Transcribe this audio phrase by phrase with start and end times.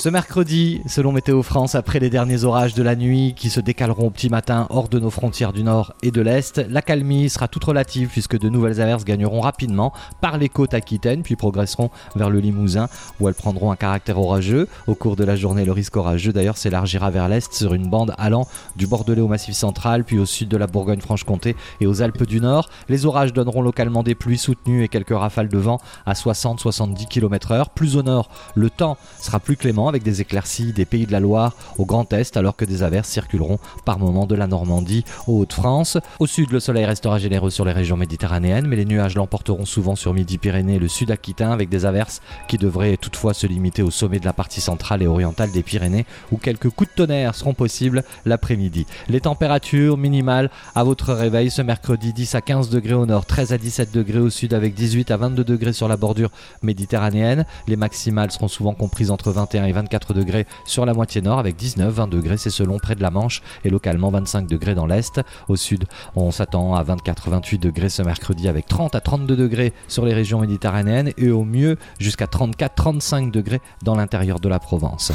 [0.00, 4.06] Ce mercredi, selon Météo France, après les derniers orages de la nuit qui se décaleront
[4.06, 7.48] au petit matin hors de nos frontières du nord et de l'est, la calmie sera
[7.48, 12.30] toute relative puisque de nouvelles averses gagneront rapidement par les côtes aquitaines puis progresseront vers
[12.30, 12.88] le Limousin
[13.20, 14.68] où elles prendront un caractère orageux.
[14.86, 18.14] Au cours de la journée, le risque orageux d'ailleurs s'élargira vers l'est sur une bande
[18.16, 22.24] allant du Bordelais au Massif central puis au sud de la Bourgogne-Franche-Comté et aux Alpes
[22.24, 22.70] du Nord.
[22.88, 27.66] Les orages donneront localement des pluies soutenues et quelques rafales de vent à 60-70 km/h.
[27.74, 31.20] Plus au nord, le temps sera plus clément avec des éclaircies des pays de la
[31.20, 35.40] Loire au Grand Est, alors que des averses circuleront par moments de la Normandie aux
[35.40, 35.98] Hauts-de-France.
[36.18, 39.96] Au sud, le soleil restera généreux sur les régions méditerranéennes, mais les nuages l'emporteront souvent
[39.96, 43.90] sur Midi-Pyrénées et le sud aquitain, avec des averses qui devraient toutefois se limiter au
[43.90, 47.54] sommet de la partie centrale et orientale des Pyrénées, où quelques coups de tonnerre seront
[47.54, 48.86] possibles l'après-midi.
[49.08, 53.52] Les températures minimales à votre réveil ce mercredi 10 à 15 degrés au nord, 13
[53.52, 56.30] à 17 degrés au sud, avec 18 à 22 degrés sur la bordure
[56.62, 57.44] méditerranéenne.
[57.66, 61.56] Les maximales seront souvent comprises entre 21 et 24 degrés sur la moitié nord avec
[61.56, 65.20] 19-20 degrés, c'est selon près de la Manche et localement 25 degrés dans l'est.
[65.48, 70.04] Au sud, on s'attend à 24-28 degrés ce mercredi avec 30 à 32 degrés sur
[70.04, 75.12] les régions méditerranéennes et au mieux jusqu'à 34-35 degrés dans l'intérieur de la Provence.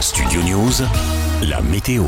[0.00, 0.72] Studio News,
[1.42, 2.04] la météo.